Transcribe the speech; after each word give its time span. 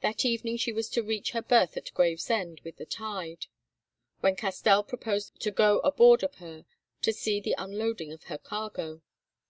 That 0.00 0.24
evening 0.24 0.58
she 0.58 0.70
was 0.72 0.88
to 0.90 1.02
reach 1.02 1.32
her 1.32 1.42
berth 1.42 1.76
at 1.76 1.92
Gravesend 1.92 2.60
with 2.62 2.76
the 2.76 2.86
tide, 2.86 3.46
when 4.20 4.36
Castell 4.36 4.84
proposed 4.84 5.40
to 5.40 5.50
go 5.50 5.80
aboard 5.80 6.22
of 6.22 6.36
her 6.36 6.66
to 7.02 7.12
see 7.12 7.40
to 7.40 7.50
the 7.50 7.56
unloading 7.58 8.12
of 8.12 8.22
her 8.30 8.38
cargo. 8.38 9.02